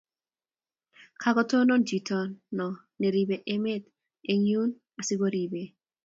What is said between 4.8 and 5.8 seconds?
asigoribech